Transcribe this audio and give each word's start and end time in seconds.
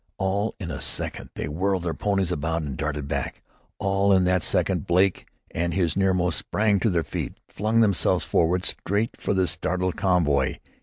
All 0.17 0.55
in 0.59 0.71
a 0.71 0.81
second 0.81 1.29
they 1.35 1.47
whirled 1.47 1.83
their 1.83 1.93
ponies 1.93 2.31
about 2.31 2.63
and 2.63 2.75
darted 2.75 3.07
back. 3.07 3.43
All 3.77 4.11
in 4.11 4.23
that 4.23 4.41
second 4.41 4.87
Blake 4.87 5.27
and 5.51 5.75
his 5.75 5.95
nearmost 5.95 6.39
sprang 6.39 6.79
to 6.79 6.89
their 6.89 7.03
feet 7.03 7.33
and 7.47 7.55
flung 7.55 7.81
themselves 7.81 8.25
forward 8.25 8.65
straight 8.65 9.21
for 9.21 9.35
the 9.35 9.45
startled 9.45 9.95
convoy. 9.97 10.57